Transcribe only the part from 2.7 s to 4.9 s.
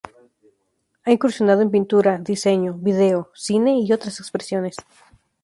video, cine y otras expresiones.